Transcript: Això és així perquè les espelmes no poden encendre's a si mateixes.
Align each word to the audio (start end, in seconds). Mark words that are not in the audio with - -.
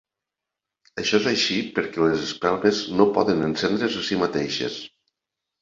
Això 1.01 1.15
és 1.19 1.27
així 1.31 1.57
perquè 1.75 2.01
les 2.05 2.25
espelmes 2.29 2.81
no 3.01 3.07
poden 3.19 3.47
encendre's 3.51 3.99
a 4.01 4.03
si 4.09 4.21
mateixes. 4.23 4.83